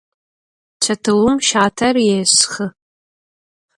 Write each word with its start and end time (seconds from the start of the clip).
Çetıum 0.81 1.35
şater 1.47 1.95
yêşşxı. 2.07 2.65